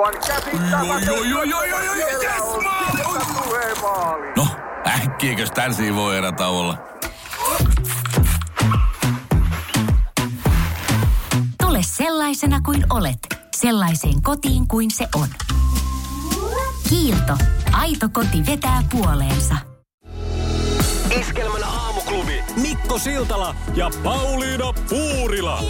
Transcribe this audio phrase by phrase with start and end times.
[0.00, 1.12] Aivan käsittämätöntä.
[4.36, 4.46] No,
[4.86, 6.78] äkkiäkös tän voi erä olla?
[11.62, 13.18] Tule sellaisena kuin olet,
[13.56, 15.28] sellaiseen kotiin kuin se on.
[16.88, 17.36] Kiilto.
[17.72, 19.54] Aito koti vetää puoleensa.
[21.20, 22.44] Iskelmän aamuklubi.
[22.56, 25.62] Mikko Siltala ja Pauliina Puurila.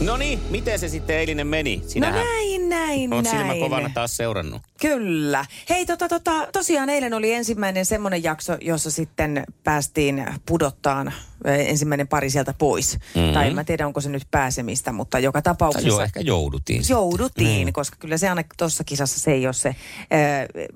[0.00, 1.76] No niin, miten se sitten eilinen meni?
[1.76, 3.36] No Sinähän näin, näin, oot näin.
[3.36, 4.62] silmä kovana taas seurannut.
[4.80, 5.44] Kyllä.
[5.70, 11.12] Hei, tota, tota, tosiaan eilen oli ensimmäinen semmoinen jakso, jossa sitten päästiin pudottaan
[11.44, 12.98] ensimmäinen pari sieltä pois.
[13.14, 13.32] Mm-hmm.
[13.32, 15.88] Tai en mä tiedä, onko se nyt pääsemistä, mutta joka Tai tapauksessa...
[15.88, 16.82] joo, ehkä joudutiin.
[16.88, 19.76] Jouduttiin, koska kyllä se aina tuossa kisassa se ei ole se äh,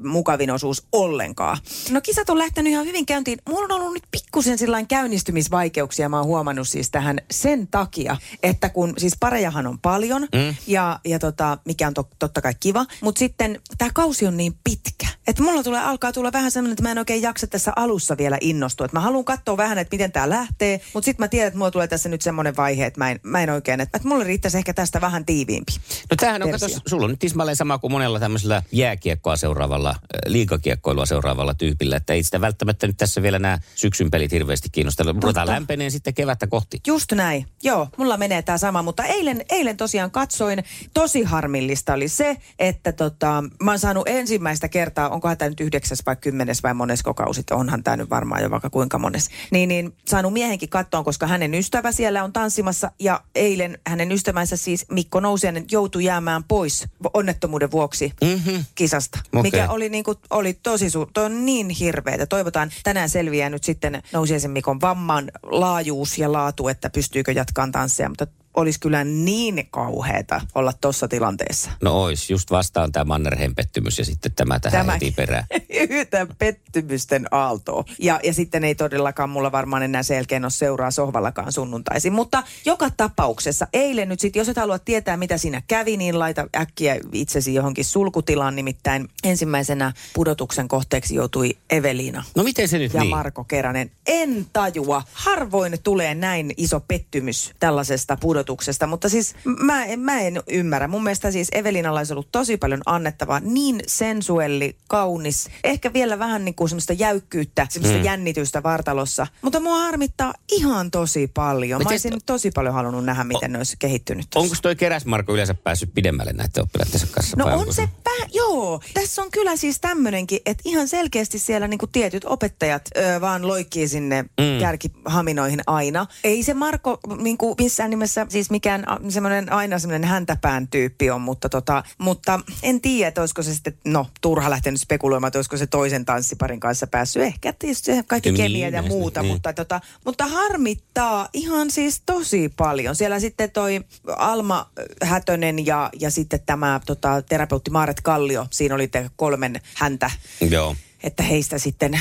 [0.05, 1.59] mukavin osuus ollenkaan.
[1.91, 3.39] No kisat on lähtenyt ihan hyvin käyntiin.
[3.49, 8.69] Mulla on ollut nyt pikkusen sillain käynnistymisvaikeuksia, mä oon huomannut siis tähän sen takia, että
[8.69, 10.55] kun siis parejahan on paljon mm.
[10.67, 14.55] ja, ja tota, mikä on to, totta kai kiva, mutta sitten tämä kausi on niin
[14.65, 18.17] pitkä, että mulla tulee, alkaa tulla vähän sellainen, että mä en oikein jaksa tässä alussa
[18.19, 18.85] vielä innostua.
[18.85, 21.71] Että mä haluan katsoa vähän, että miten tämä lähtee, mutta sitten mä tiedän, että mulla
[21.71, 24.59] tulee tässä nyt semmoinen vaihe, että mä en, mä en oikein, että, että mulle riittäisi
[24.59, 25.73] ehkä tästä vähän tiiviimpi.
[26.11, 29.95] No tämähän on, kato, sulla on nyt tismalleen sama kuin monella tämmöisellä jääkiekkoa seuraavalla,
[30.27, 35.13] liikakiekkoilua seuraavalla tyypillä, että ei sitä välttämättä nyt tässä vielä nämä syksyn pelit hirveästi kiinnostella.
[35.13, 36.81] Ruvetaan Mutta- lämpeneen sitten kevättä kohti.
[36.87, 37.47] Just näin.
[37.63, 42.93] Joo, mulla menee tämä sama, mutta eilen, eilen tosiaan katsoin, tosi harmillista oli se, että
[42.93, 47.43] tota, mä oon saanut ensimmäistä kertaa, onkohan tämä nyt yhdeksäs vai kymmenes vai monesko kausi,
[47.51, 51.55] onhan tämä nyt varmaan jo vaikka kuinka mones, niin, niin saanut miehenkin kattoon, koska hänen
[51.55, 57.71] ystävä siellä on tanssimassa ja eilen hänen ystävänsä siis Mikko Nousiainen joutui jäämään pois onnettomuuden
[57.71, 58.65] vuoksi mm-hmm.
[58.75, 59.43] kisasta, Okei.
[59.43, 62.27] mikä oli, niin kuin, oli tosi su- toi on niin hirveetä.
[62.27, 68.09] Toivotaan tänään selviää nyt sitten Nousiaisen Mikon vamman laajuus ja laatu, että pystyykö jatkaan tansseja,
[68.09, 71.71] mutta olisi kyllä niin kauheeta olla tuossa tilanteessa.
[71.83, 75.45] No ois, just vastaan tämä Mannerheim pettymys ja sitten tämä tähän Tämä- heti perään.
[75.91, 77.85] Yhtä pettymysten aaltoa.
[77.99, 82.13] Ja, ja sitten ei todellakaan mulla varmaan enää selkeän ole seuraa sohvallakaan sunnuntaisin.
[82.13, 86.47] Mutta joka tapauksessa eilen nyt sitten, jos et halua tietää mitä siinä kävi, niin laita
[86.57, 88.57] äkkiä itsesi johonkin sulkutilaan.
[88.57, 93.11] Nimittäin ensimmäisenä pudotuksen kohteeksi joutui Eveliina No miten se nyt ja niin?
[93.11, 93.91] Marko Keränen.
[94.07, 95.03] En tajua.
[95.13, 98.38] Harvoin tulee näin iso pettymys tällaisesta pudotuksesta,
[98.87, 100.89] mutta siis mä, en- mä en ymmärrä.
[100.89, 103.41] Mun mielestä siis Evelinalla olisi ollut tosi paljon annettavaa.
[103.41, 108.05] Niin sensuelli, kaunis, ehkä vielä vähän niin kuin semmoista jäykkyyttä, semmoista mm.
[108.05, 109.27] jännitystä vartalossa.
[109.43, 111.83] Mutta mua harmittaa ihan tosi paljon.
[111.83, 114.27] Mä olisin tosi paljon halunnut nähdä, miten ne olisi kehittynyt.
[114.31, 114.45] tossa.
[114.45, 117.37] Onko toi keräsmarko yleensä päässyt pidemmälle näiden oppilaittensa kanssa?
[117.37, 118.81] No on se pää, joo.
[118.95, 123.89] Tässä on kyllä siis tämmöinenkin, että ihan selkeästi siellä niinku tietyt opettajat ö, vaan loikkii
[123.89, 124.61] sinne mm.
[124.61, 126.07] kärkihaminoihin aina.
[126.25, 131.49] Ei se Marko niinku missään nimessä siis mikään semmoinen aina semmoinen häntäpään tyyppi on, mutta,
[131.49, 135.67] tota, mutta en tiedä, että olisiko se sitten, no turha lähtenyt spekuloimaan, että olisiko se
[135.67, 137.23] toisen tanssiparin kanssa päässyt.
[137.23, 139.33] Ehkä tietysti kaikki kemia ja muuta, niin.
[139.33, 142.97] mutta, tota, mutta harmittaa ihan siis tosi paljon.
[142.97, 143.81] Siellä sitten toi
[144.17, 144.71] Alma
[145.03, 150.11] Hätönen ja, ja sitten tämä tota, terapeutti Maaret Kallio, siinä oli te kolmen häntä,
[150.51, 150.77] Joo.
[151.03, 152.01] Että heistä sitten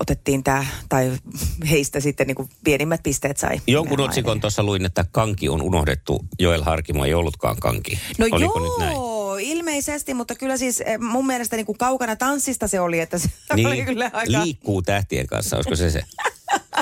[0.00, 1.12] otettiin tämä, tai
[1.70, 3.60] heistä sitten niin pienimmät pisteet sai.
[3.66, 6.24] Jonkun otsikon tuossa luin, että kanki on unohdettu.
[6.38, 7.98] Joel Harkimo ei ollutkaan kanki.
[8.18, 8.96] No Oliko joo, nyt näin?
[9.40, 13.28] ilmeisesti, mutta kyllä siis eh, mun mielestä niin kuin kaukana tanssista se oli, että se
[13.66, 14.32] oli kyllä aika...
[14.32, 16.02] liikkuu tähtien kanssa, olisiko se se?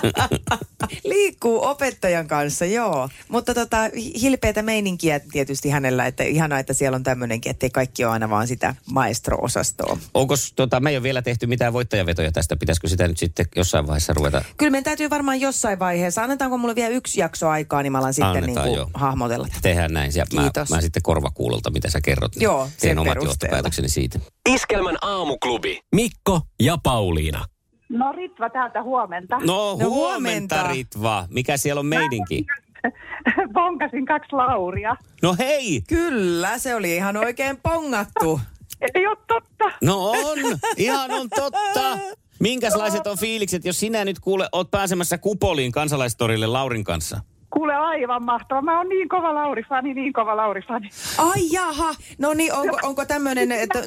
[1.05, 3.09] Liikkuu opettajan kanssa, joo.
[3.29, 3.77] Mutta tota,
[4.21, 8.47] hilpeätä meininkiä tietysti hänellä, että ihanaa, että siellä on tämmöinenkin, ettei kaikki ole aina vaan
[8.47, 9.99] sitä maestro-osastoa.
[10.15, 12.57] Onko tota, me ei ole vielä tehty mitään voittajavetoja tästä?
[12.57, 14.45] Pitäisikö sitä nyt sitten jossain vaiheessa ruveta?
[14.57, 18.15] Kyllä meidän täytyy varmaan jossain vaiheessa, annetaanko mulle vielä yksi jakso aikaa, niin mä alan
[18.15, 18.91] sitten niin Annetaan, kuin joo.
[18.95, 19.49] hahmotella.
[19.63, 20.13] Tehdään näin.
[20.15, 20.71] Ja mä, Kiitos.
[20.71, 22.37] mä, sitten korvakuulolta, mitä sä kerrot.
[22.37, 23.31] niin Joo, teen sen omat perusteella.
[23.31, 24.19] johtopäätökseni siitä.
[24.49, 25.81] Iskelmän aamuklubi.
[25.95, 27.45] Mikko ja Pauliina.
[27.89, 29.37] No Ritva täältä huomenta.
[29.39, 30.69] No, No huomenta, huomenta.
[30.69, 31.27] Ritva.
[31.31, 32.47] Mikä siellä on meidinki?
[33.55, 34.97] Bonkasin kaksi lauria.
[35.23, 35.83] No hei!
[35.89, 38.41] Kyllä, se oli ihan oikein pongattu.
[38.95, 39.65] Ei ole totta.
[39.83, 40.39] No on,
[40.77, 41.99] ihan on totta.
[42.41, 47.21] Minkäslaiset on fiilikset, jos sinä nyt kuule, oot pääsemässä Kupoliin kansalaistorille Laurin kanssa?
[47.55, 48.63] Kuule aivan mahtava.
[48.63, 50.89] Mä oon niin kova Lauri-fani, niin kova Lauri-fani.
[51.19, 53.79] Ai jaha, no niin, onko, onko tämmöinen, että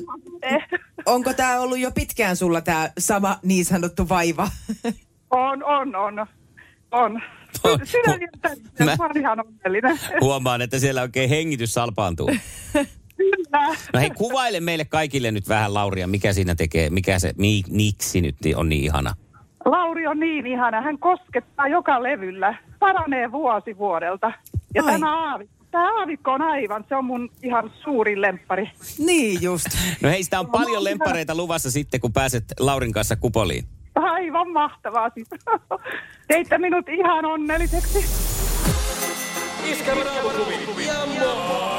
[1.05, 4.47] onko tämä ollut jo pitkään sulla tämä sama niin sanottu vaiva?
[5.31, 6.19] On, on, on.
[6.91, 7.21] On.
[7.63, 7.79] On.
[7.83, 8.19] Sydän
[8.79, 9.99] ja Mä- ihan onnellinen.
[10.21, 12.31] Huomaan, että siellä oikein hengitys salpaantuu.
[13.17, 13.75] Kyllä.
[13.93, 18.21] No hei, kuvaile meille kaikille nyt vähän Lauria, mikä siinä tekee, mikä se, mi, miksi
[18.21, 19.13] nyt on niin ihana.
[19.71, 20.81] Lauri on niin ihana.
[20.81, 22.57] Hän koskettaa joka levyllä.
[22.79, 24.31] Paranee vuosi vuodelta.
[24.75, 24.91] Ja Ai.
[24.91, 28.71] tämä aavi, tämä aavikko on aivan, se on mun ihan suurin lemppari.
[28.99, 29.67] Niin just.
[30.01, 33.65] No hei, sitä on paljon lempareita luvassa sitten, kun pääset Laurin kanssa kupoliin.
[33.95, 35.27] Aivan mahtavaa siis.
[36.27, 37.99] Teitte minut ihan onnelliseksi.
[39.71, 41.76] Iskelmän aamuklubi ja maailman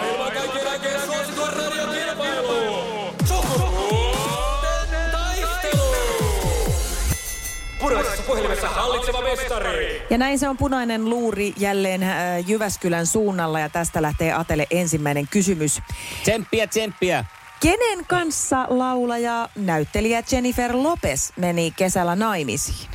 [8.28, 10.02] puhelimessa hallitseva mestari.
[10.10, 15.28] Ja näin se on punainen luuri jälleen äh, Jyväskylän suunnalla ja tästä lähtee Atelle ensimmäinen
[15.28, 15.80] kysymys.
[16.22, 17.24] Tsemppiä, tsemppiä.
[17.60, 22.90] Kenen kanssa laulaja näyttelijä Jennifer Lopez meni kesällä naimisiin?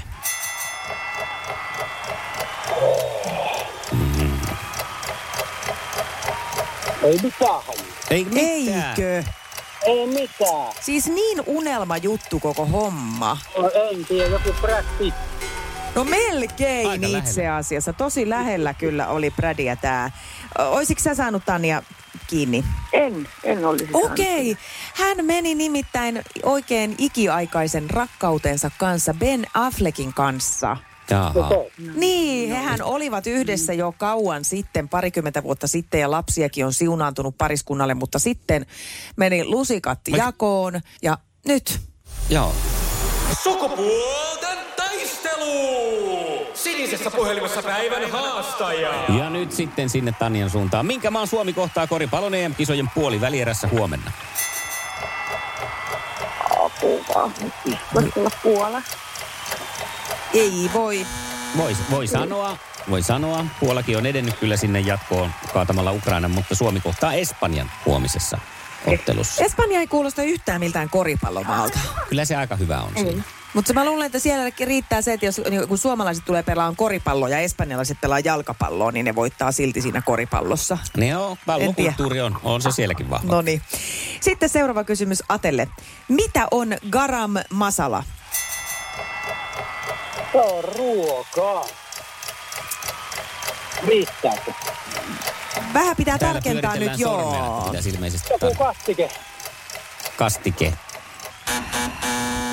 [7.03, 7.62] Ei mitään.
[8.09, 8.89] Ei mitään.
[8.89, 9.24] Eikö?
[9.85, 10.74] Ei mitään.
[10.81, 13.38] Siis niin unelma juttu koko homma.
[13.57, 15.18] No, en tiedä, joku Brad Pitt.
[15.95, 17.56] No melkein Aika itse lähellä.
[17.56, 17.94] asiassa.
[17.94, 20.12] Tosi lähellä kyllä oli Bradia tää.
[20.57, 21.83] Oisitko sä saanut Tanja
[22.27, 22.63] kiinni?
[22.94, 24.12] En, en olisi saanut.
[24.12, 24.57] Okei.
[24.95, 30.77] Hän meni nimittäin oikein ikiaikaisen rakkautensa kanssa Ben Affleckin kanssa.
[31.09, 31.33] Jaha.
[31.95, 37.94] Niin, hehän olivat yhdessä jo kauan sitten, parikymmentä vuotta sitten, ja lapsiakin on siunaantunut pariskunnalle,
[37.94, 38.65] mutta sitten
[39.15, 41.17] meni lusikat jakoon, ja
[41.47, 41.79] nyt
[42.29, 42.53] Joo.
[43.44, 46.47] Sukupuolten taistelu.
[46.53, 48.94] Sinisessä puhelimessa päivän haastaja.
[49.17, 50.85] Ja nyt sitten sinne Tanjan suuntaan.
[50.85, 54.11] Minkä maan Suomi kohtaa koripallon EM-kisojen puoli välierässä huomenna?
[56.65, 57.31] Apua.
[57.94, 58.81] Voisi olla Puola.
[60.33, 61.06] Ei voi.
[61.57, 62.57] Voi, voi sanoa,
[62.89, 63.45] voi sanoa.
[63.59, 68.38] Puolakin on edennyt kyllä sinne jatkoon kaatamalla Ukrainan, mutta Suomi kohtaa Espanjan huomisessa
[68.88, 69.44] ottelussa.
[69.44, 71.80] Espanja ei kuulosta yhtään miltään koripallomaalta.
[72.09, 73.24] Kyllä se aika hyvä on siinä.
[73.53, 77.29] Mutta mä luulen, että siellä riittää se, että jos, niin kun suomalaiset tulee pelaan koripalloa
[77.29, 80.77] ja espanjalaiset pelaa jalkapalloa, niin ne voittaa silti siinä koripallossa.
[80.97, 83.33] Niin joo, pallokulttuuri on, on se sielläkin vahva.
[83.33, 83.62] No niin.
[84.21, 85.68] Sitten seuraava kysymys Atelle.
[86.07, 88.03] Mitä on garam masala?
[90.33, 91.65] Se on ruokaa.
[93.88, 94.51] Riittääkö?
[95.74, 97.62] Vähän pitää Täällä tarkentaa nyt, joo.
[97.65, 99.09] pitäisi ilmeisesti Joku tar- kastike.
[100.18, 100.74] kastike.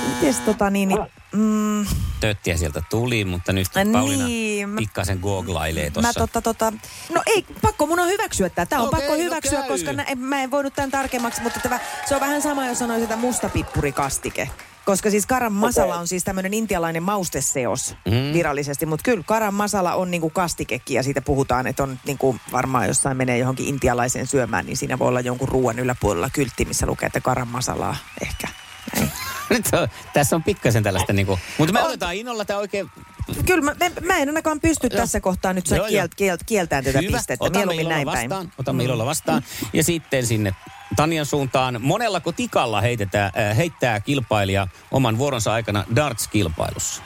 [0.09, 1.01] Mites tota niin, niin
[1.33, 1.87] mm,
[2.21, 6.13] Töttiä sieltä tuli, mutta nyt Niin, Pauliina mä- pikkasen googlailee mä tuossa.
[6.21, 6.73] tota tota,
[7.15, 8.67] no ei, pakko mun on hyväksyä tämä.
[8.67, 9.69] Tämä on Okei, pakko no hyväksyä, käy.
[9.69, 11.79] koska nä, en, mä en voinut tämän tarkemmaksi, mutta tämä,
[12.09, 14.51] se on vähän sama, jos sanoisin, että mustapippurikastike.
[14.85, 18.33] Koska siis garam masala on siis tämmöinen intialainen mausteseos Mm.
[18.33, 22.87] virallisesti, mutta kyllä garam masala on niinku kastikekin ja siitä puhutaan, että on niinku varmaan
[22.89, 27.07] jossain menee johonkin intialaiseen syömään, niin siinä voi olla jonkun ruoan yläpuolella kyltti, missä lukee,
[27.07, 28.49] että garam masalaa ehkä.
[28.97, 29.13] Näin.
[29.51, 32.91] Nyt on, tässä on pikkasen tällaista niinku, mutta me otetaan innolla tämä oikein
[33.47, 35.01] Kyllä mä, mä, en ainakaan pysty Joo.
[35.01, 37.17] tässä kohtaa nyt Joo, kielt, kielt, kieltään tätä hyvä.
[37.17, 37.45] pistettä.
[37.45, 38.29] Otamme Mieluummin näin vastaan.
[38.29, 38.53] päin.
[38.59, 39.43] Otamme ilolla vastaan.
[39.73, 40.55] Ja sitten sinne
[40.97, 41.77] Tanjan suuntaan.
[41.83, 47.03] Monellako tikalla heitetään, äh, heittää kilpailija oman vuoronsa aikana darts-kilpailussa?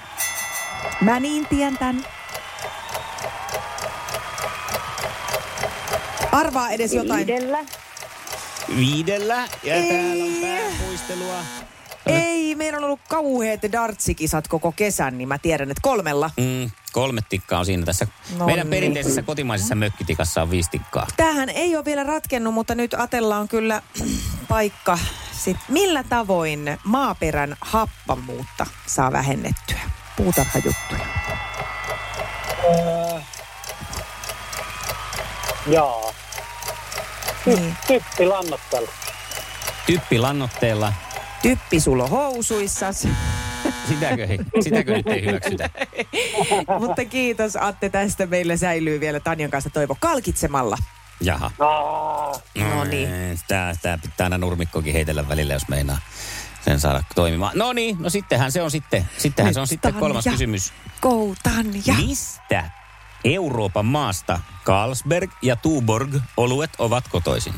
[1.00, 2.06] Mä niin tiedän tän.
[6.32, 7.26] Arvaa edes jotain.
[7.26, 7.58] Viidellä.
[8.76, 9.48] Viidellä.
[9.62, 11.44] Ja täällä on päämuistelua.
[12.06, 16.30] Ei, meillä on ollut kauheat dartsikisat koko kesän, niin mä tiedän, että kolmella.
[16.36, 18.06] Mm, kolme tikkaa on siinä tässä.
[18.38, 18.70] No Meidän niin.
[18.70, 21.06] perinteisessä kotimaisessa mökkitikassa on viisi tikkaa.
[21.16, 23.82] Tämähän ei ole vielä ratkennut, mutta nyt Atella on kyllä
[24.48, 24.98] paikka.
[25.32, 29.80] Sit millä tavoin maaperän happamuutta saa vähennettyä?
[30.16, 31.06] Puutarhajuttuja.
[32.64, 33.20] Öö,
[35.66, 36.14] jaa.
[37.46, 37.76] Niin.
[37.86, 38.88] Typpi lannottelu.
[41.44, 43.08] Typpi sulo housuissas.
[43.88, 45.70] Sitäkö, ei- sitäkö nyt ei hyväksytä?
[46.80, 50.76] mutta kiitos Atte, tästä meillä säilyy vielä Tanjan kanssa toivo kalkitsemalla.
[51.20, 51.50] Jaha.
[51.58, 53.08] Aa, No niin.
[53.48, 55.98] Tää, tää pitää aina nurmikkokin heitellä välillä, jos meinaa
[56.64, 57.52] sen saada toimimaan.
[57.58, 60.72] No niin, no sittenhän se on sitten, sittenhän se on sitten kolmas kysymys.
[61.02, 61.94] Go Tanja.
[62.06, 62.70] Mistä
[63.24, 67.54] Euroopan maasta Carlsberg ja Tuborg oluet ovat kotoisin?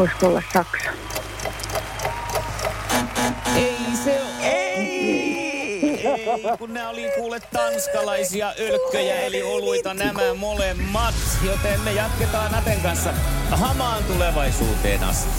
[0.00, 0.90] Voisiko olla Saksa?
[3.56, 4.46] Ei se ole.
[4.46, 11.14] Ei, ei, kun nämä oli kuule tanskalaisia ölkköjä, eli oluita nämä molemmat.
[11.46, 13.12] Joten me jatketaan Naten kanssa
[13.50, 15.30] hamaan tulevaisuuteen asti.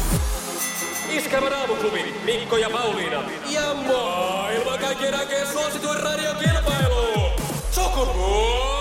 [1.10, 3.24] Iskelmän aamuklubi Mikko ja Pauliina.
[3.50, 7.30] Ja maailman kaikkien aikeen suosituen radiokilpailu.
[7.72, 8.81] Sukupuolten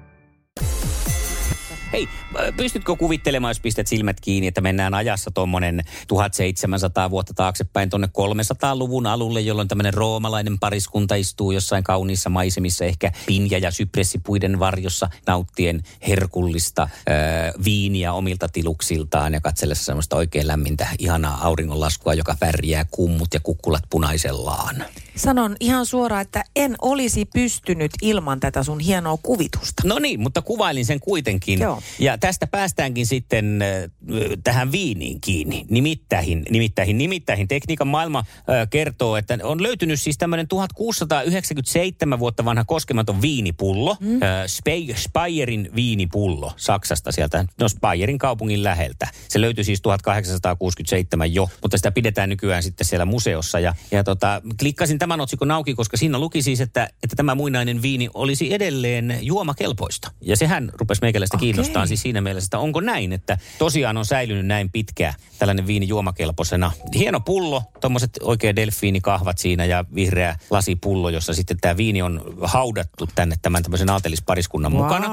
[1.93, 2.07] Hei,
[2.57, 9.07] pystytkö kuvittelemaan, jos pistät silmät kiinni, että mennään ajassa tuommoinen 1700 vuotta taaksepäin tuonne 300-luvun
[9.07, 15.83] alulle, jolloin tämmöinen roomalainen pariskunta istuu jossain kauniissa maisemissa, ehkä pinja- ja sypressipuiden varjossa, nauttien
[16.07, 17.13] herkullista ö,
[17.63, 23.83] viiniä omilta tiluksiltaan ja katsellessa semmoista oikein lämmintä, ihanaa auringonlaskua, joka värjää kummut ja kukkulat
[23.89, 24.85] punaisellaan.
[25.15, 29.83] Sanon ihan suoraan, että en olisi pystynyt ilman tätä sun hienoa kuvitusta.
[29.85, 31.59] No niin, mutta kuvailin sen kuitenkin.
[31.59, 31.81] Joo.
[31.99, 33.89] Ja tästä päästäänkin sitten äh,
[34.43, 35.65] tähän viiniin kiinni.
[35.69, 38.23] Nimittäin, nimittäin, nimittäin tekniikan maailma
[38.69, 43.97] kertoo, että on löytynyt siis tämmöinen 1697 vuotta vanha koskematon viinipullo.
[43.99, 44.19] Mm.
[44.47, 49.07] Spe- Speyerin viinipullo Saksasta sieltä, no Speyerin kaupungin läheltä.
[49.27, 53.59] Se löytyi siis 1867 jo, mutta sitä pidetään nykyään sitten siellä museossa.
[53.59, 57.81] Ja, ja tota, klikkasin tämän otsikon auki, koska siinä luki siis, että, että tämä muinainen
[57.81, 60.11] viini olisi edelleen juomakelpoista.
[60.21, 61.45] Ja sehän rupesi meikäläistä Okei.
[61.45, 65.87] kiinnostaa siis siinä mielessä, että onko näin, että tosiaan on säilynyt näin pitkään tällainen viini
[65.87, 66.71] juomakelpoisena.
[66.95, 73.07] Hieno pullo, tuommoiset oikein delfiinikahvat siinä ja vihreä lasipullo, jossa sitten tämä viini on haudattu
[73.15, 74.83] tänne tämän tämmöisen aatelispariskunnan Wow.
[74.83, 75.09] mukana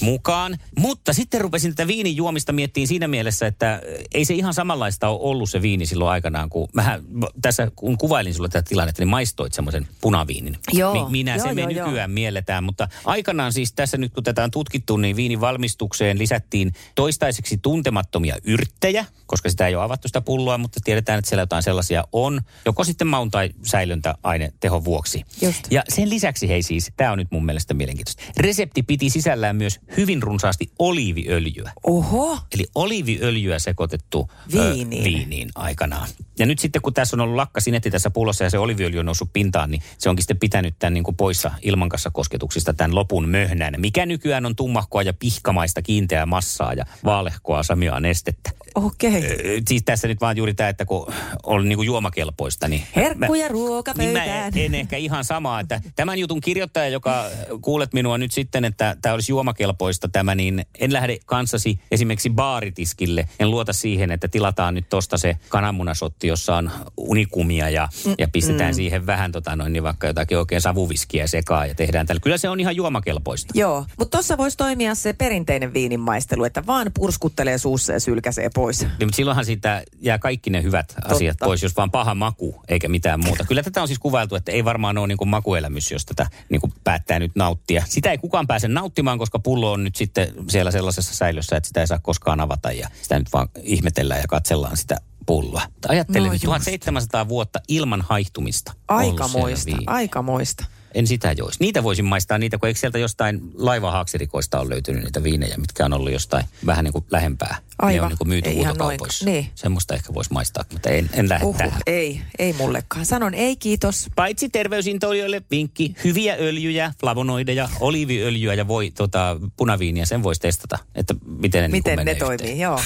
[0.00, 0.58] mukaan.
[0.78, 3.80] Mutta sitten rupesin tätä viinin juomista miettiin siinä mielessä, että
[4.14, 7.02] ei se ihan samanlaista ole ollut se viini silloin aikanaan, kun mähän
[7.42, 10.56] tässä kun kuvailin sulle tätä tilannetta, niin maistoit semmoisen punaviinin.
[10.72, 11.04] Joo.
[11.04, 11.86] Mi- minä Joo, se me joo, joo.
[11.86, 16.72] nykyään mielletään, mutta aikanaan siis tässä nyt kun tätä on tutkittu, niin viinin valmistukseen lisättiin
[16.94, 21.62] toistaiseksi tuntemattomia yrttejä, koska sitä ei ole avattu sitä pulloa, mutta tiedetään, että siellä jotain
[21.62, 25.24] sellaisia on, joko sitten maun tai säilöntäaine tehon vuoksi.
[25.42, 25.66] Just.
[25.70, 28.22] Ja sen lisäksi, hei siis, tämä on nyt mun mielestä mielenkiintoista.
[28.36, 31.72] Resepti piti sisällään myös hyvin runsaasti oliiviöljyä.
[31.84, 35.02] Oho, Eli oliiviöljyä sekoitettu Viiniin.
[35.02, 36.08] Ö, viiniin aikanaan.
[36.38, 39.32] Ja nyt sitten kun tässä on ollut lakkasinetti tässä pullossa ja se oliiviöljy on noussut
[39.32, 43.74] pintaan, niin se onkin sitten pitänyt tämän niin kuin poissa ilmankassa kosketuksista tämän lopun möhnän.
[43.78, 48.50] Mikä nykyään on tummahkoa ja pihkamaista kiinteää massaa ja vaalehkoa samiaa nestettä.
[48.74, 49.22] Okei.
[49.68, 51.12] Siis tässä nyt vaan juuri tämä, että kun
[51.42, 52.82] on niin kuin juomakelpoista, niin...
[52.96, 57.24] Herkkuja mä- ruoka niin mä en, en ehkä ihan samaa, että tämän jutun kirjoittaja, joka
[57.60, 63.28] kuulet minua nyt sitten, että tämä olisi juomakelpoista tämä, niin en lähde kanssasi esimerkiksi baaritiskille.
[63.38, 68.74] En luota siihen, että tilataan nyt tosta se kananmunasotti, jossa on unikumia ja, ja pistetään
[68.74, 72.20] siihen vähän tota noin, niin vaikka jotakin oikein savuviskiä sekaan ja tehdään tällä.
[72.20, 73.52] Kyllä se on ihan juomakelpoista.
[73.56, 78.80] Joo, mutta tuossa voisi toimia se perinteinen viininmaistelu, että vaan purskuttelee suussa ja sylkäsee pois.
[78.80, 82.88] Niin, mutta silloinhan siitä jää kaikki ne hyvät asiat pois, jos vaan paha maku eikä
[82.88, 83.44] mitään muuta.
[83.44, 86.60] Kyllä tätä on siis kuvailtu, että ei varmaan ole niin kuin makuelämys, jos tätä niin
[86.60, 87.84] kuin päättää nyt nauttia.
[87.86, 91.80] Sitä ei kukaan pääse nauttimaan, koska pullo on nyt sitten siellä sellaisessa säilössä, että sitä
[91.80, 95.62] ei saa koskaan avata ja sitä nyt vaan ihmetellään ja katsellaan sitä pulloa.
[95.88, 96.44] Ajattelen, No no just.
[96.44, 98.72] 1700 vuotta ilman haihtumista.
[98.88, 100.64] Aikamoista, aikamoista.
[100.94, 101.56] En sitä joisi.
[101.60, 105.92] Niitä voisin maistaa niitä, kun eikö sieltä jostain laivahaaksirikoista on löytynyt niitä viinejä, mitkä on
[105.92, 107.56] ollut jostain vähän niin kuin lähempää.
[107.58, 108.04] Ne Aivan.
[108.04, 109.24] on niin kuin myyty huutokaupoissa.
[109.24, 109.46] Niin.
[109.54, 111.80] Semmoista ehkä voisi maistaa, mutta en, en lähde Uhuh, tähän.
[111.86, 113.06] ei, ei mullekaan.
[113.06, 114.06] Sanon ei kiitos.
[114.16, 121.14] Paitsi terveysintoilijoille vinkki, hyviä öljyjä, flavonoideja, oliiviöljyä ja voi, tota, punaviiniä, sen voisi testata, että
[121.26, 122.58] miten ne, niin kuin Miten ne menee toimii, yhteen.
[122.60, 122.80] joo.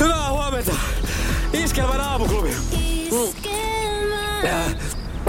[0.00, 0.72] Hyvää huomenta!
[1.52, 2.50] Iskelmän aamuklubi.
[4.44, 4.74] Äh,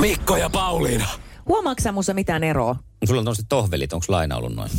[0.01, 1.07] Mikko ja Pauliina.
[1.47, 2.75] Huomaatko Musa mitään eroa?
[3.07, 4.69] Sulla on tuollaiset tohvelit, onko laina ollut noin?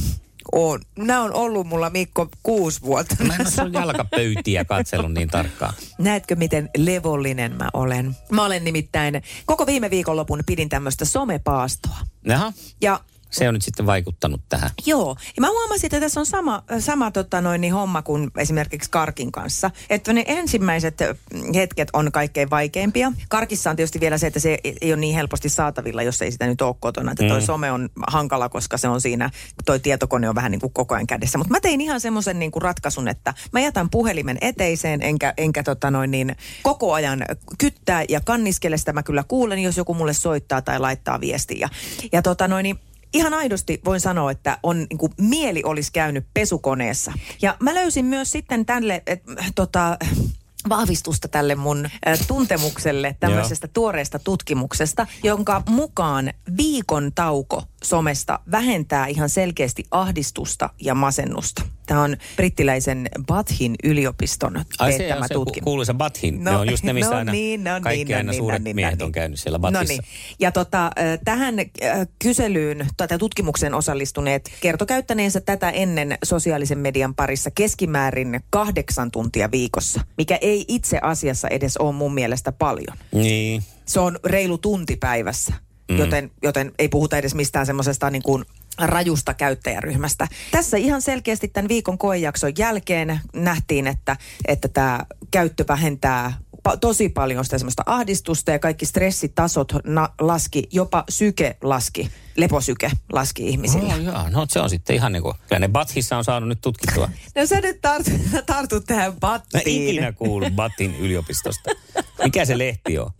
[0.52, 0.80] On.
[0.98, 3.14] Nämä on ollut mulla Mikko kuusi vuotta.
[3.24, 5.74] Mä en ole sun jalkapöytiä katsellut niin tarkkaan.
[5.98, 8.16] Näetkö, miten levollinen mä olen?
[8.30, 11.96] Mä olen nimittäin, koko viime viikonlopun pidin tämmöistä somepaastoa.
[12.26, 14.70] Jaha, Ja se on nyt sitten vaikuttanut tähän.
[14.86, 18.90] Joo, ja mä huomasin, että tässä on sama, sama tota noin, niin homma kuin esimerkiksi
[18.90, 19.70] Karkin kanssa.
[19.90, 20.94] Että ne ensimmäiset
[21.54, 23.12] hetket on kaikkein vaikeimpia.
[23.28, 26.46] Karkissa on tietysti vielä se, että se ei ole niin helposti saatavilla, jos ei sitä
[26.46, 27.12] nyt ole kotona.
[27.12, 27.46] Että toi Mm.
[27.46, 29.30] some on hankala, koska se on siinä,
[29.64, 31.38] toi tietokone on vähän niin kuin koko ajan kädessä.
[31.38, 35.62] Mutta mä tein ihan semmoisen niin kuin ratkaisun, että mä jätän puhelimen eteiseen, enkä, enkä
[35.62, 37.24] tota noin niin, koko ajan
[37.58, 38.92] kyttää ja kanniskele sitä.
[38.92, 41.58] Mä kyllä kuulen, jos joku mulle soittaa tai laittaa viestiä.
[41.60, 41.68] Ja,
[42.12, 42.78] ja tota noin niin,
[43.16, 47.12] ihan aidosti voin sanoa, että on niin kuin, mieli olisi käynyt pesukoneessa.
[47.42, 49.22] Ja mä löysin myös sitten tälle, et,
[49.54, 49.96] tota,
[50.68, 59.28] vahvistusta tälle mun ä, tuntemukselle tämmöisestä tuoreesta tutkimuksesta, jonka mukaan viikon tauko somesta vähentää ihan
[59.28, 61.62] selkeästi ahdistusta ja masennusta.
[61.86, 65.64] Tämä on brittiläisen Bathin yliopiston Ai se teettämä se tutkimus.
[65.64, 66.44] ku- kuuluisa Bathin.
[66.44, 68.38] No, ne on just ne, missä no aina niin, no kaikki niin, no aina niin,
[68.38, 69.04] suuret no niin, no miehet niin.
[69.06, 69.92] on käynyt siellä No Bathissa.
[69.92, 70.02] niin.
[70.38, 70.92] Ja tota, äh,
[71.24, 71.66] tähän äh,
[72.18, 80.00] kyselyyn, tätä tutkimukseen osallistuneet kertoi käyttäneensä tätä ennen sosiaalisen median parissa keskimäärin kahdeksan tuntia viikossa,
[80.18, 82.96] mikä ei itse asiassa edes ole mun mielestä paljon.
[83.12, 83.62] Niin.
[83.84, 85.54] Se on reilu tunti päivässä,
[85.90, 85.98] mm.
[85.98, 88.44] joten, joten ei puhuta edes mistään semmoisesta niin kuin
[88.78, 90.28] rajusta käyttäjäryhmästä.
[90.50, 94.16] Tässä ihan selkeästi tämän viikon koejakson jälkeen nähtiin, että,
[94.48, 95.00] että tämä
[95.30, 96.32] käyttö vähentää
[96.80, 103.48] tosi paljon sitä semmoista ahdistusta ja kaikki stressitasot na- laski, jopa syke laski, leposyke laski
[103.48, 103.94] ihmisillä.
[103.94, 106.60] Oh, joo, no se on sitten ihan niin kuin, kyllä ne Bathissa on saanut nyt
[106.60, 107.08] tutkittua.
[107.36, 108.12] No sä nyt tartut,
[108.46, 109.88] tartut tähän Mä battiin.
[109.88, 111.70] ikinä kuullut Bathin yliopistosta.
[112.24, 113.10] Mikä se lehti on?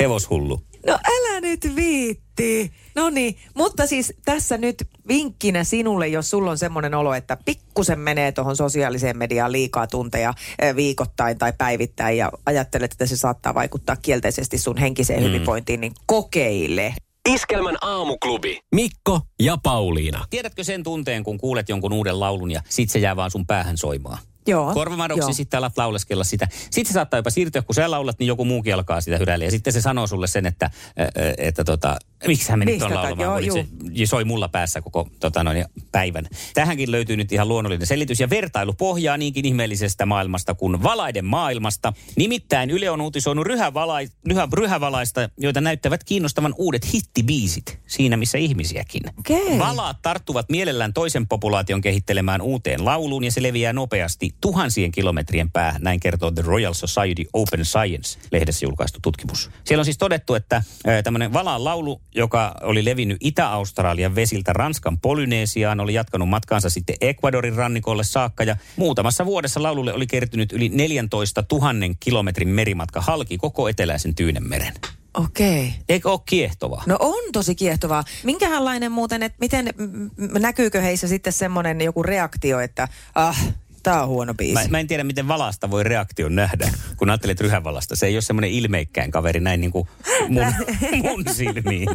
[0.00, 0.62] Hevoshullu.
[0.86, 2.72] No älä nyt viitti.
[2.94, 8.00] No niin, mutta siis tässä nyt vinkkinä sinulle, jos sulla on semmoinen olo, että pikkusen
[8.00, 13.54] menee tuohon sosiaaliseen mediaan liikaa tunteja eh, viikoittain tai päivittäin ja ajattelet, että se saattaa
[13.54, 15.26] vaikuttaa kielteisesti sun henkiseen mm.
[15.26, 16.94] hyvinvointiin, niin kokeile.
[17.28, 18.60] Iskelmän aamuklubi.
[18.74, 20.24] Mikko ja Pauliina.
[20.30, 23.76] Tiedätkö sen tunteen, kun kuulet jonkun uuden laulun ja sit se jää vaan sun päähän
[23.76, 24.18] soimaan?
[24.46, 24.74] Joo.
[24.74, 26.48] Korvamadoksi sitten alat lauleskella sitä.
[26.50, 29.44] Sitten se saattaa jopa siirtyä, kun sä laulat, niin joku muukin alkaa sitä hyräillä.
[29.44, 33.00] Ja sitten se sanoo sulle sen, että, että, että tota, miksi hän menit Mistä tuon
[33.00, 36.28] laulamaan, joo, kun se soi mulla päässä koko tota noin, päivän.
[36.54, 41.92] Tähänkin löytyy nyt ihan luonnollinen selitys ja vertailu pohjaa niinkin ihmeellisestä maailmasta kuin valaiden maailmasta.
[42.16, 49.02] Nimittäin Yle on uutisoinut ryhävalai, ryhä, ryhävalaista, joita näyttävät kiinnostavan uudet hittibiisit siinä, missä ihmisiäkin.
[49.18, 49.58] Okei.
[49.58, 55.82] Valaat tarttuvat mielellään toisen populaation kehittelemään uuteen lauluun ja se leviää nopeasti tuhansien kilometrien päähän.
[55.82, 59.50] Näin kertoo The Royal Society Open Science-lehdessä julkaistu tutkimus.
[59.64, 60.62] Siellä on siis todettu, että
[61.04, 67.56] tämmöinen Valaan laulu, joka oli levinnyt Itä-Australian vesiltä Ranskan Polyneesiaan, oli jatkanut matkaansa sitten Ecuadorin
[67.56, 73.68] rannikolle saakka ja muutamassa vuodessa laululle oli kertynyt yli 14 000 kilometrin merimatka halki koko
[73.68, 74.74] eteläisen Tyynemeren.
[75.14, 75.74] Okei.
[75.88, 76.82] Eikö ole kiehtovaa?
[76.86, 78.04] No on tosi kiehtovaa.
[78.24, 83.54] Minkälainen muuten, että miten, m- näkyykö heissä sitten semmoinen joku reaktio, että ah,
[83.86, 84.54] tää on huono biisi.
[84.54, 87.96] Mä, mä en tiedä, miten valasta voi reaktion nähdä, kun ajattelet ryhävalasta.
[87.96, 89.88] Se ei ole semmoinen ilmeikkään kaveri näin niin kuin
[90.28, 90.46] mun,
[91.02, 91.88] mun silmiin.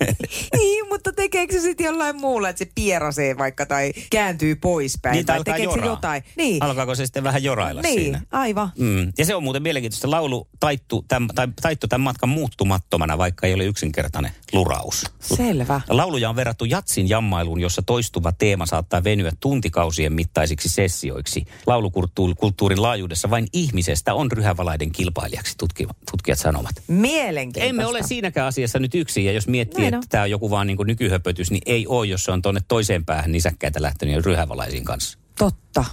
[0.58, 5.12] niin, mutta tekeekö se sitten jollain muulla, että se pierasee vaikka tai kääntyy poispäin?
[5.12, 5.92] Niitä tai alkaa tekeekö se joraa.
[5.92, 6.24] jotain?
[6.36, 8.20] Niin, Alkaako se sitten vähän jorailla niin siinä?
[8.30, 8.72] aivan.
[8.78, 9.12] Mm.
[9.18, 10.10] Ja se on muuten mielenkiintoista.
[10.10, 15.04] Laulu taittu tämän, tai, taittu tämän matkan muuttumattomana, vaikka ei ole yksinkertainen luraus.
[15.20, 15.80] Selvä.
[15.88, 21.44] Lauluja on verrattu jatsin jammailuun, jossa toistuva teema saattaa venyä tuntikausien mittaisiksi sessioiksi.
[21.66, 26.72] Laulukulttuurin laajuudessa vain ihmisestä on ryhävalaiden kilpailijaksi, tutki, tutkijat sanovat.
[26.88, 27.68] Mielenkiintoista.
[27.68, 30.08] Emme ole siinäkään asiassa nyt yksin, ja jos miettii, Näin että on.
[30.08, 33.32] tämä on joku vaan niin nykyhöpötys, niin ei ole, jos se on tuonne toiseen päähän
[33.32, 35.18] nisäkkäitä lähtenyt ryhävalaisiin kanssa.
[35.38, 35.84] Totta.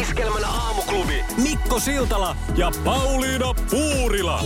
[0.00, 1.24] Iskelmän aamuklubi.
[1.42, 4.44] Mikko Siltala ja Pauliina Puurila.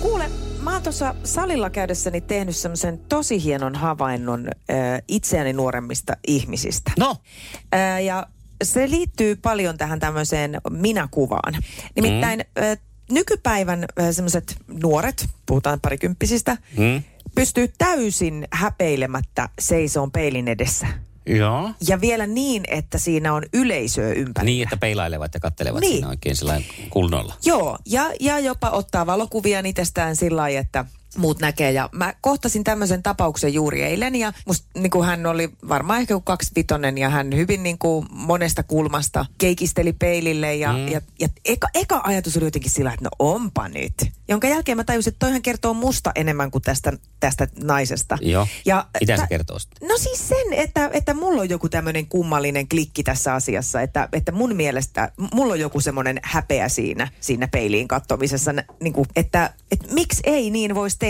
[0.00, 0.30] Kuule,
[0.66, 6.90] mä oon tuossa salilla käydessäni tehnyt semmoisen tosi hienon havainnon äh, itseäni nuoremmista ihmisistä.
[6.98, 7.16] No,
[7.74, 8.26] Äh, ja
[8.64, 11.54] se liittyy paljon tähän tämmöiseen minäkuvaan.
[11.96, 12.62] Nimittäin Mm.
[12.62, 12.78] äh,
[13.10, 17.02] nykypäivän äh, semmoiset nuoret, puhutaan parikymppisistä, Mm.
[17.34, 20.86] pystyy täysin häpeilemättä seisoon peilin edessä.
[21.26, 21.70] Joo.
[21.88, 24.44] Ja vielä niin, että siinä on yleisöä ympärillä.
[24.50, 25.92] Niin, että peilailevat ja kattelevat Niin.
[25.92, 27.34] siinä oikein sellainen kunnolla.
[27.44, 30.84] Joo, ja, ja jopa ottaa valokuvia itsestään sillä lailla, että
[31.16, 31.72] muut näkee.
[31.72, 36.20] Ja mä kohtasin tämmöisen tapauksen juuri eilen ja musta niin kuin hän oli varmaan ehkä
[36.24, 40.88] kaksivitonen ja hän hyvin niin kuin monesta kulmasta keikisteli peilille ja, mm.
[40.88, 43.94] ja, ja eka, eka ajatus oli jotenkin sillä, että no onpa nyt.
[44.28, 48.18] Jonka jälkeen mä tajusin, että toihan kertoo musta enemmän kuin tästä, tästä naisesta.
[48.20, 48.46] Joo.
[48.66, 49.88] Ja, Mitä se tä- kertoo sitten?
[49.88, 54.32] No siis sen, että, että mulla on joku tämmöinen kummallinen klikki tässä asiassa, että, että
[54.32, 59.54] mun mielestä mulla on joku semmoinen häpeä siinä, siinä peiliin kattomisessa, nä- niin kuin, että,
[59.70, 61.05] että miksi ei niin voisi tehdä.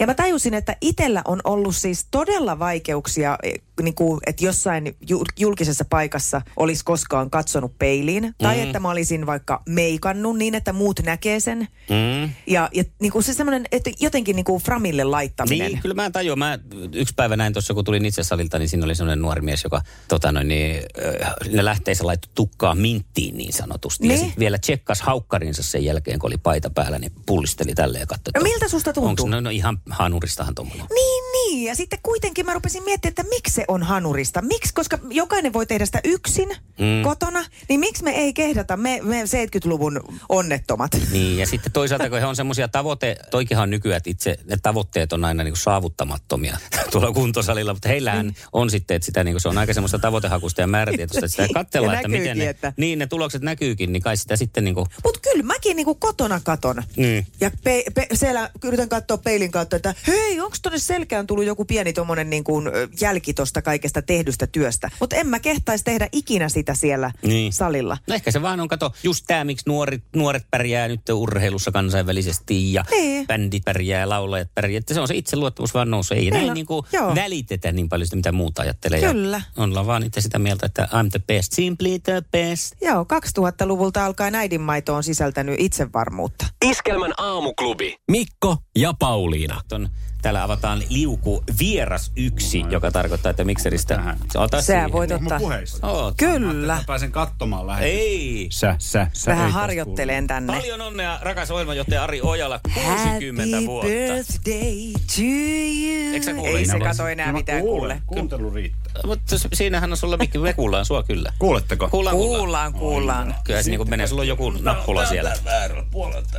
[0.00, 4.96] Ja mä tajusin, että itellä on ollut siis todella vaikeuksia, eh, niin kuin, että jossain
[5.08, 10.72] ju- julkisessa paikassa olisi koskaan katsonut peiliin, tai että mä olisin vaikka meikannut niin, että
[10.72, 11.58] muut näkee sen.
[11.90, 12.30] Mm.
[12.46, 15.66] Ja, ja niin kuin se semmoinen, että jotenkin niin kuin framille laittaminen.
[15.72, 16.38] Niin, kyllä mä tajuan.
[16.38, 16.58] Mä
[16.92, 19.82] yksi päivä näin tuossa, kun tulin itse salilta, niin siinä oli semmoinen nuori mies, joka
[20.08, 20.76] tota noin, niin,
[21.22, 24.04] äh, ne lähteessä laittoi tukkaa minttiin niin sanotusti.
[24.04, 24.18] Ja Niin.
[24.18, 28.32] sitten vielä tsekkas haukkarinsa sen jälkeen, kun oli paita päällä, niin pullisteli tälle ja katsoi.
[28.34, 29.03] No miltä susta tuntuu?
[29.04, 30.86] Onko, no, no ihan hanuristahan tuommoinen.
[30.94, 31.64] Niin, niin.
[31.64, 34.42] Niin, ja sitten kuitenkin mä rupesin miettimään, että miksi se on hanurista.
[34.42, 37.02] Miksi, koska jokainen voi tehdä sitä yksin mm.
[37.04, 40.90] kotona, niin miksi me ei kehdata, me, me 70-luvun onnettomat.
[41.12, 44.56] Niin, ja sitten toisaalta, kun he on semmoisia tavoite, toikinhan on nykyään, että itse ne
[44.62, 46.56] tavoitteet on aina niin kuin saavuttamattomia
[46.92, 48.36] tuolla kuntosalilla, mutta heillähän Niin.
[48.52, 51.48] on sitten, että sitä niin kuin, se on aika semmoista tavoitehakusta ja määrätietoista, että sitä
[51.60, 54.86] katsellaan, että miten ne, että- niin ne tulokset näkyykin, niin kai sitä sitten niin kuin,
[55.04, 56.82] Mutta kyllä mäkin niinku kotona katon.
[56.96, 57.26] Niin.
[57.40, 61.64] Ja pe, pe, siellä yritän katsoa peilin kautta, että hei, onko tonne selkään tullut joku
[61.64, 64.90] pieni tommonen niinku, ö, jälki tosta kaikesta tehdystä työstä.
[65.00, 67.52] Mutta en mä kehtaisi tehdä ikinä sitä siellä Niin.
[67.52, 67.98] salilla.
[68.06, 72.72] No ehkä se vaan on, kato, just tämä, miksi nuoret, nuoret pärjää nyt urheilussa kansainvälisesti
[72.72, 73.26] ja Niin.
[73.26, 74.78] bändit pärjää ja laulajat pärjää.
[74.78, 76.18] Että se on se itseluottamus vaan nousee.
[76.18, 77.14] Ei näin niin kuin joo.
[77.14, 79.00] välitetä niin paljon sitä, mitä muuta ajattelee.
[79.00, 79.42] Kyllä.
[79.56, 82.74] Ja ollaan vaan itse sitä mieltä, että I'm the best, simply the best.
[82.82, 83.06] Joo,
[83.38, 86.46] 2000-luvulta alkaen äidinmaito on sisältänyt itsevarmuutta.
[86.64, 87.96] Iskelmän aamuklubi.
[88.10, 89.60] Mikko ja Pauliina.
[89.72, 89.88] On,
[90.24, 94.16] täällä avataan liuku vieras yksi, joka tarkoittaa, että mikseristä...
[94.36, 94.92] Ota Sä siihen.
[94.92, 95.40] voit ottaa.
[95.82, 96.14] Oot.
[96.16, 96.74] Kyllä.
[96.74, 97.98] Mä pääsen katsomaan lähetystä.
[97.98, 98.46] Ei.
[98.50, 99.30] Sä, sä, sä.
[99.30, 100.52] Vähän harjoittelen tänne.
[100.52, 103.88] Paljon onnea, rakas ohjelmanjohtaja Ari Ojala, 60 Happy vuotta.
[103.88, 106.14] birthday to you.
[106.14, 108.02] Eikö sä kuule Ei se kato enää No mitään kuule.
[108.06, 109.02] Kuuntelu riittää.
[109.06, 111.32] Mutta siinähän on sulla mikki, me kuullaan sua kyllä.
[111.38, 111.88] Kuuletteko?
[111.88, 113.34] Kuullaan, Kuullaan, kuullaan.
[113.44, 115.32] Kyllä se niin menee, sulla on joku nappula siellä.
[115.44, 116.38] Väärällä puolelta.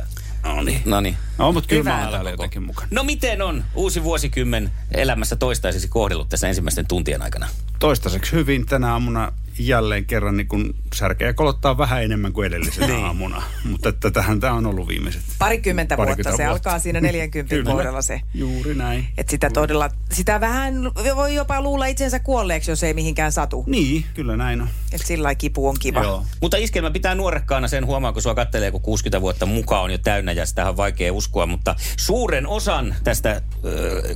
[0.54, 0.82] No niin.
[0.84, 1.16] No niin.
[1.38, 2.04] No, mutta kyllä Hyvä.
[2.04, 2.88] mä täällä jotenkin mukana.
[2.90, 7.48] No miten on uusi vuosikymmen elämässä toistaiseksi kohdellut tässä ensimmäisten tuntien aikana?
[7.78, 13.04] Toistaiseksi hyvin tänä aamuna jälleen kerran niin kun särkeä kolottaa vähän enemmän kuin edellisenä Niin.
[13.04, 13.42] aamuna.
[13.70, 15.22] Mutta että tähän tämä on ollut viimeiset.
[15.38, 16.10] Parikymmentä vuotta.
[16.10, 16.70] Parikymmentä Se vuotta.
[16.70, 17.70] alkaa siinä 40 Kyllä.
[17.72, 18.20] kohdalla se.
[18.34, 19.08] Juuri näin.
[19.18, 20.74] Että sitä todella, sitä vähän
[21.16, 23.64] voi jopa luulla itsensä kuolleeksi, jos ei mihinkään satu.
[23.66, 24.68] Niin, kyllä näin on.
[24.92, 26.02] Että sillä kipu on kiva.
[26.02, 26.24] Joo.
[26.40, 29.98] Mutta iskelmä pitää nuorekkaana sen huomaa, kun sua kattelee, kun 60 vuotta mukaan on jo
[29.98, 31.46] täynnä ja sitä on vaikea uskoa.
[31.46, 33.40] Mutta suuren osan tästä äh,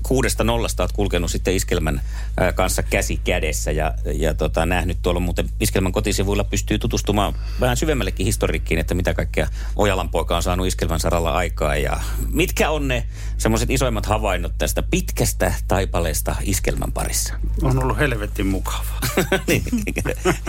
[0.02, 2.00] kuudesta nollasta oot kulkenut sitten iskelmän
[2.40, 3.70] äh, kanssa käsi kädessä.
[3.70, 9.14] Ja, ja tota, nähnyt tuolla muuten iskelmän kotisivuilla pystyy tutustumaan vähän syvemmällekin historiikkiin, että mitä
[9.14, 11.76] kaikkea Ojalan poika on saanut iskelmän saralla aikaa.
[11.76, 12.00] Ja
[12.32, 13.06] mitkä on ne
[13.38, 17.34] semmoiset isoimmat havainnot tästä pitkästä taipaleesta iskelmän parissa?
[17.62, 19.00] On ollut helvetin mukavaa.
[19.48, 19.62] niin,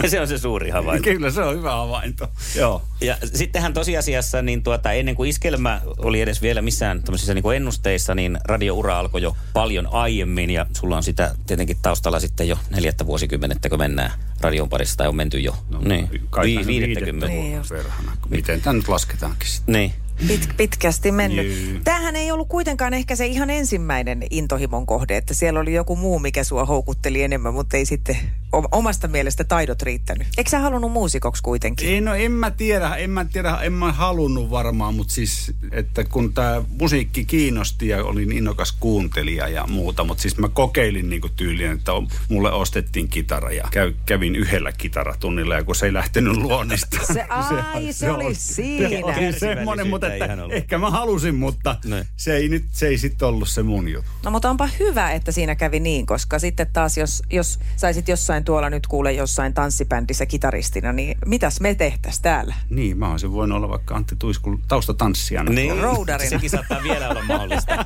[0.07, 1.03] se on se suuri havainto.
[1.03, 2.27] kyllä se on hyvä havainto.
[2.55, 2.81] Joo.
[3.01, 8.15] Ja sittenhän tosiasiassa, niin tuota, ennen kuin iskelmä oli edes vielä missään tämmöisissä niin ennusteissa,
[8.15, 10.49] niin radioura alkoi jo paljon aiemmin.
[10.49, 14.11] Ja sulla on sitä tietenkin taustalla sitten jo neljättä vuosikymmenettä, kun mennään
[14.43, 15.55] radion parissa, tai on menty jo.
[15.69, 18.11] No, niin, kai vi- tässä viidettä Niin vuotta verhana.
[18.29, 19.73] Miten tämä nyt lasketaankin sitten?
[19.73, 19.93] Niin.
[20.27, 21.71] Pit, pitkästi mennyt.
[21.71, 21.79] Juu.
[21.83, 26.19] Tämähän ei ollut kuitenkaan ehkä se ihan ensimmäinen intohimon kohde, että siellä oli joku muu,
[26.19, 28.17] mikä sua houkutteli enemmän, mutta ei sitten
[28.51, 30.27] omasta mielestä taidot riittänyt.
[30.37, 31.89] Eikö sä halunnut muusikoksi kuitenkin?
[31.89, 36.03] Ei, no en mä tiedä, en mä tiedä, en mä halunnut varmaan, mutta siis, että
[36.03, 41.29] kun tämä musiikki kiinnosti ja olin innokas kuuntelija ja muuta, mutta siis mä kokeilin niinku
[41.29, 45.93] tyyliin, että on, mulle ostettiin kitara ja käy, kävin yhdellä kitaratunnilla ja kun se ei
[45.93, 46.97] lähtenyt luonnista.
[47.13, 48.89] Se- ai, se oli siinä.
[48.89, 50.53] Se oli semmoinen, mutta että ihan ollut.
[50.55, 52.05] ehkä mä halusin, mutta Ne.
[52.17, 54.11] se ei nyt, se ei sitten ollut se mun juttu.
[54.23, 58.43] No mutta onpa hyvä, että siinä kävi niin, koska sitten taas jos, jos saisit jossain
[58.43, 62.55] tuolla nyt kuule jossain tanssibändissä kitaristina, niin mitäs me tehtäis täällä?
[62.69, 65.51] Niin, mä olisin voinut olla vaikka Antti Tuiskun taustatanssijana.
[65.51, 66.29] Niin, Roudarina.
[66.29, 67.75] sekin saattaa vielä olla mahdollista.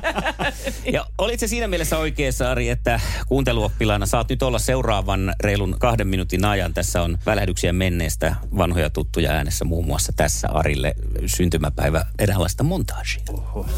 [0.92, 6.08] Ja olit se siinä mielessä oikeassa, Ari, että kuunteluoppilaana saat nyt olla seuraavan reilun kahden
[6.08, 6.74] minuutin ajan.
[6.74, 10.94] Tässä on välähdyksiä menneestä vanhoja tuttuja äänessä muun muassa tässä Arille
[11.26, 13.22] syntymäpäivä eräänlaista montaasia.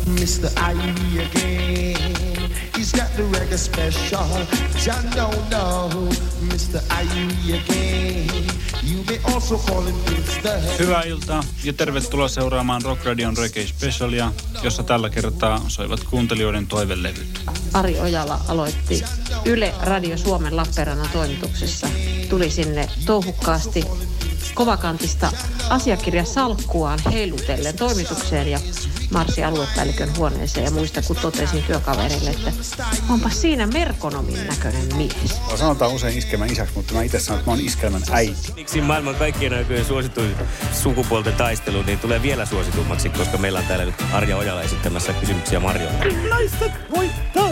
[0.06, 0.50] Mr.
[0.70, 2.18] Irie again.
[2.78, 4.46] He's got the reggae special.
[4.86, 6.08] John don't know.
[6.40, 6.80] Mr.
[7.02, 8.48] Irie again.
[8.90, 10.78] You may also call him Mr.
[10.78, 17.40] Hyvää iltaa ja tervetuloa seuraamaan Rock Radion Reggae Specialia, jossa tällä kertaa soivat kuuntelijoiden toivelevyt.
[17.72, 19.04] Ari Ojala aloitti
[19.44, 21.88] Yle Radio Suomen Lappeenrannan toimituksessa.
[22.28, 23.84] Tuli sinne touhukkaasti
[24.54, 25.32] kovakantista
[25.70, 28.58] asiakirjasalkkuaan heilutellen toimitukseen ja
[29.10, 32.52] marssi aluepäällikön huoneeseen ja muista kun totesin työkaverille, että
[33.08, 35.40] onpa siinä merkonomin näköinen mies.
[35.56, 38.52] Sanotaan usein iskelmän isäksi, mutta mä itse sanon, että mä oon iskelmän äiti.
[38.54, 40.36] Miksi maailman kaikkien aikojen suosituin
[40.72, 45.60] sukupuolten taistelu niin tulee vielä suositummaksi, koska meillä on täällä nyt Arja Ojala esittämässä kysymyksiä
[45.60, 46.28] Marjolle.
[46.28, 47.48] Naiset voittaa!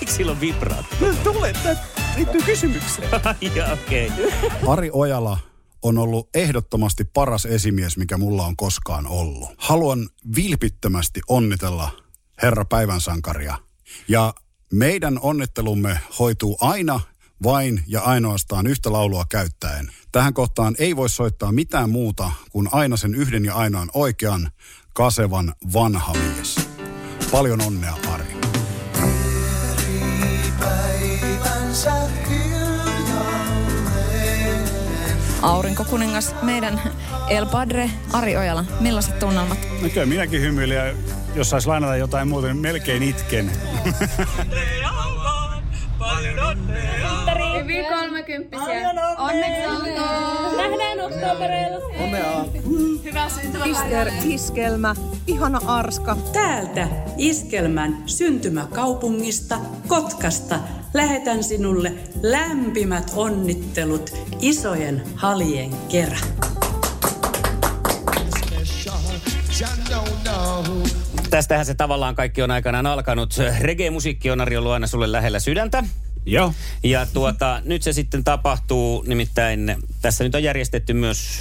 [0.00, 0.86] Miksi sillä on vibraat?
[1.24, 1.76] Tule, tämä
[2.16, 3.08] liittyy kysymykseen.
[3.54, 4.06] ja okei.
[4.06, 4.72] Okay.
[4.72, 5.51] Ari Ojala
[5.82, 9.50] on ollut ehdottomasti paras esimies, mikä mulla on koskaan ollut.
[9.58, 11.90] Haluan vilpittömästi onnitella
[12.42, 13.58] herra päivän sankaria.
[14.08, 14.34] Ja
[14.72, 17.00] meidän onnittelumme hoituu aina
[17.42, 19.92] vain ja ainoastaan yhtä laulua käyttäen.
[20.12, 24.50] Tähän kohtaan ei voi soittaa mitään muuta kuin aina sen yhden ja ainoan oikean,
[24.94, 26.56] kasevan vanha mies.
[27.30, 28.36] Paljon onnea, Ari.
[35.42, 36.80] Aurinkokuningas, meidän
[37.28, 38.64] El Padre Ari Ojala.
[38.80, 39.58] Millaiset tunnelmat?
[39.82, 40.94] No kyllä minäkin hymyilen ja
[41.34, 43.52] jos saisi lainata jotain muuta, niin melkein itken.
[47.62, 48.90] Hyvin kolmekymppisiä.
[49.18, 50.56] Onneksi olkoon.
[50.56, 51.86] Nähdään Oktobereilla.
[52.04, 52.44] Onnea.
[53.04, 54.04] Hyvää syntymäpäivää.
[54.04, 54.94] Mister Iskelmä,
[55.26, 56.16] ihana Arska.
[56.32, 60.58] Täältä Iskelmän syntymäkaupungista Kotkasta
[60.94, 66.28] lähetän sinulle lämpimät onnittelut isojen halien kerran.
[71.30, 73.34] Tästähän se tavallaan kaikki on aikanaan alkanut.
[73.60, 75.84] Reggae-musiikki on Ari ollut aina sulle lähellä sydäntä.
[76.26, 76.54] Joo.
[76.82, 81.40] Ja tuota, nyt se sitten tapahtuu, nimittäin tässä nyt on järjestetty myös,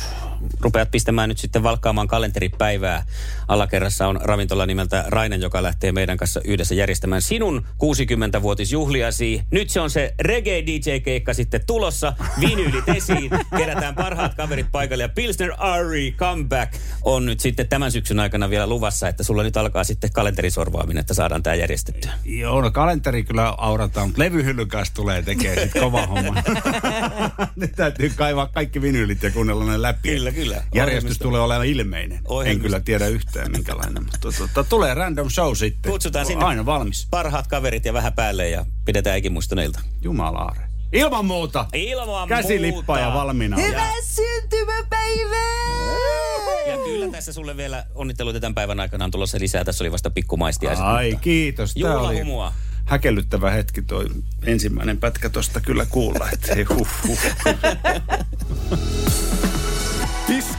[0.60, 3.06] rupeat pistämään nyt sitten valkkaamaan kalenteripäivää.
[3.47, 9.43] Alakerrassa on ravintola nimeltä Rainen, joka lähtee meidän kanssa yhdessä järjestämään sinun 60-vuotisjuhliasi.
[9.51, 12.13] Nyt se on se reggae DJ-keikka sitten tulossa.
[12.39, 18.19] Vinyylit esiin, kerätään parhaat kaverit paikalle ja Pilsner Ari Comeback on nyt sitten tämän syksyn
[18.19, 22.13] aikana vielä luvassa, että sulla nyt alkaa sitten kalenterisorvaaminen, että saadaan tämä järjestettyä.
[22.25, 26.43] Joo, no kalenteri kyllä aurataan, mutta levyhyllyn kanssa tulee tekee sitten kova homma.
[27.56, 30.10] Nyt täytyy kaivaa kaikki vinyylit ja kuunnella ne läpi.
[30.10, 30.56] Kyllä, kyllä.
[30.56, 31.24] Järjestys Ohjelmisto.
[31.24, 32.17] tulee olemaan ilmeinen.
[32.17, 32.63] En Ohjelmisto.
[32.63, 35.91] kyllä tiedä yhtään minkälainen, mutta tota, tulee random show sitten.
[35.91, 37.08] Kutsutaan sinne Aina valmis.
[37.12, 39.80] parhaat kaverit ja vähän päälle ja pidetään ikimuistoneilta.
[40.02, 40.62] Jumalaare.
[40.94, 41.65] Ilman muuta.
[41.74, 43.58] Ilman Käsilippa ja valmiina.
[43.58, 45.91] Hyvää syntymäpäivää!
[46.67, 49.63] Ja kyllä tässä sulle vielä onnitteluita tämän päivän aikana on tulossa lisää.
[49.63, 50.86] Tässä oli vasta pikkumaistiaiset.
[50.86, 51.74] Ai kiitos.
[51.74, 52.54] Tää oli Juhlahumua.
[52.86, 54.06] häkellyttävä hetki toi
[54.46, 56.30] ensimmäinen pätkä tosta kyllä kuulla.
[56.34, 57.20] Että hei, huh, huh.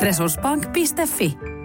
[0.00, 1.55] Resurssbank.fi